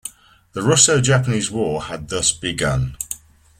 The 0.53 0.63
Russo-Japanese 0.63 1.51
war 1.51 1.83
had 1.83 2.09
thus 2.09 2.31
begun. 2.31 2.97